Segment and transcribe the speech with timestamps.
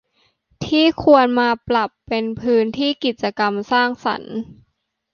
[0.65, 4.35] ที่ควรมาปรับเป็นพื้นที่กิจกรรมสร้างสรรค์